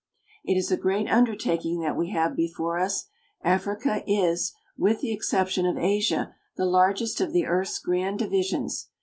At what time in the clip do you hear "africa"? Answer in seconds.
3.43-4.01